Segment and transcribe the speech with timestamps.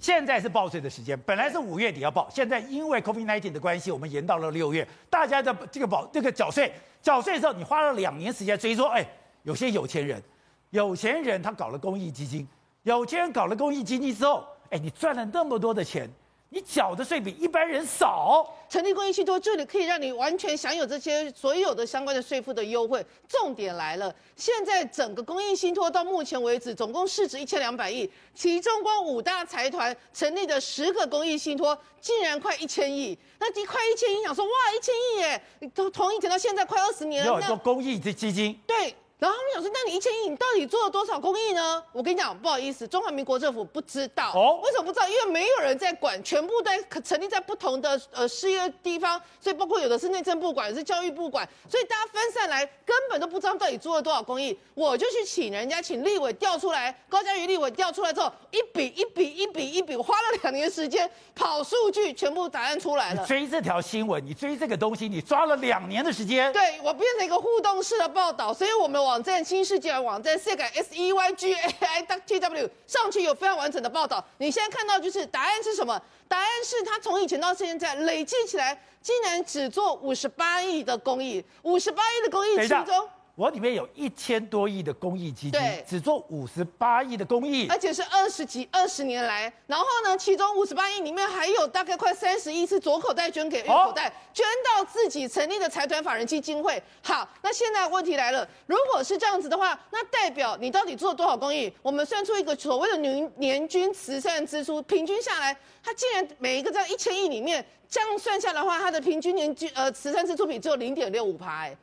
[0.00, 4.86] 现在是报税的时间，本来是五月底要报，现在因为 COVID-19 的关系，我们延到了六月。
[5.10, 6.72] 大家的这个保这个缴税，
[7.02, 9.06] 缴税的时候，你花了两年时间，所以说，哎，
[9.42, 10.22] 有些有钱人，
[10.70, 12.46] 有钱人他搞了公益基金，
[12.84, 16.08] 有钱人搞了公益基金之后，哎，你赚了那么多的钱。
[16.50, 23.04] 你缴的税比一般人少，成立公益信托这里可以让你完全享有这些所有的相关的税负的优惠。
[23.28, 35.42] 重点来了，现在整个公益信托到目前为止总共市值一千两百亿，其中光五大财团成立的十个公益信托竟然快一千亿，那第快一千亿，想说哇一千亿耶，
[35.74, 38.94] 从从以前到现在快二十年了，有做公益的基金，对。
[39.18, 41.82] 然后他们想说，那你一千亿，你到底做了多少公益呢？
[41.92, 44.30] 我跟你讲，不好意思，中华民国政府不知道。
[44.32, 45.08] 哦，为什么不知道？
[45.08, 54.56] 因为没有人在管，全部在成立在不同的呃事业地方，所以包括有的是内政部管，有的是教育部管，所以大家分散来，根本都不知道到底做了多少公益。
[54.74, 63.22] 我就去请人家，请立委调出来，高嘉瑜立委调出来之后，一笔一笔一笔一笔，花了两年时间跑数据，全部答案出来了。
[63.22, 66.52] 你追这条新闻，你追这个东西，你抓了两年的时间。
[66.52, 69.07] 对，我变成一个互动式的报道，所以我们。
[69.08, 74.22] 网站新世界网站 s e g s e y g a i t w 上去有非常完整的报道。
[74.36, 75.98] 你现在看到就是答案是什么？
[76.28, 83.08] 答案是他从以前到现在累计起来，竟然只做五十八亿的公益，五十八亿的公益其中。
[83.38, 96.82] 我里面有一千多亿的公益基金，只做五十八亿的公益，而且是二十几二十年来，然后呢，其中五十八亿里面还有大概快三十亿是左口袋捐给右口袋，捐到自己成立的财团法人基金会。
[97.00, 101.72] 好，那现在问题来了，如果是这样子的话，那代表你到底做了多少公益？
[101.80, 111.76] 我们算出一个所谓的年年均慈善支出，平均下来，它竟然每一个这样一千亿里面，这样算下来的话，它的平均年均呃慈善支出比只有零点六五趴，哎。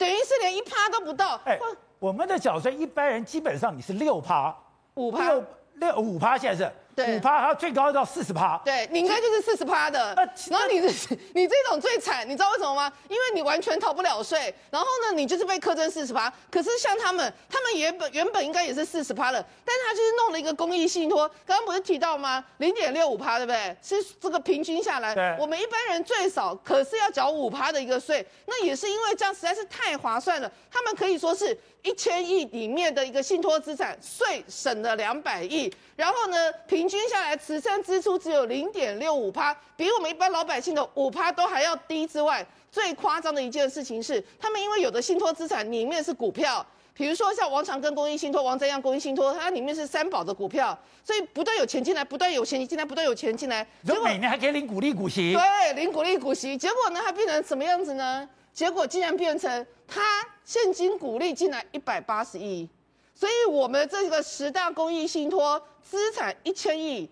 [0.00, 1.38] 等于是连一趴都不到。
[1.44, 1.60] 哎，
[1.98, 4.56] 我们的缴税一般人基本上你是六趴，
[4.94, 6.72] 五趴，六六五趴现在是。
[7.04, 8.60] 五趴，它最高到四十趴。
[8.64, 10.14] 对，你应该就是四十趴的。
[10.48, 10.88] 然后你这
[11.34, 12.92] 你这种最惨，你知道为什么吗？
[13.08, 14.54] 因为你完全逃不了税。
[14.70, 16.32] 然后呢，你就是被苛征四十趴。
[16.50, 21.28] 可是像他们，他们原本原本应该也是四十趴的，但是他就是弄了一个公益信托。
[21.46, 22.44] 刚刚不是提到吗？
[22.58, 23.76] 零点六五趴，对不对？
[23.82, 28.26] 是这个平均下来，对我们一般人最少可是要缴五趴的一个税。
[28.46, 30.50] 那也是因为这样实在是太划算了。
[30.70, 35.72] 他们可以说是一千亿里面的一个信托资产，税省了两百亿。
[35.96, 42.06] 然后呢，平均下来慈善支出只有零点六五趴，比我们一般老百姓的五趴都还要低。
[42.06, 53.64] 之外，最夸张的一件事情是，他们因为有的信托资产里面是股票，比如说像王长庚公益信托、王瞻阳公益信托，它里面是三宝的股票，所以不断有钱进来，不断有钱进来，不断有钱进来。
[53.86, 55.32] 结果每年还可以领股利股息。
[55.32, 56.56] 对，领股利股息。
[56.56, 58.28] 结果呢，它变成什么样子呢？
[58.52, 60.02] 结果竟然变成它
[60.44, 62.68] 现金股利进来一百八十亿。
[63.14, 67.10] 所以，我们这个十大公益信托资产一千亿，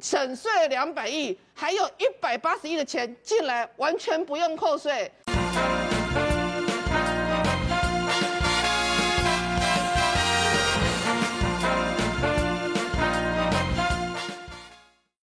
[0.00, 5.10] 省税两百亿，还有一百八十亿的钱进来，完全不用扣税。